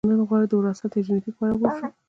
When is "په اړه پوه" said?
1.37-1.71